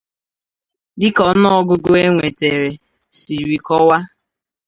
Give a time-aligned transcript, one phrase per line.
[0.99, 2.69] Dịka ọnụọgụgụ e nwetere
[3.17, 4.01] siri kọwaa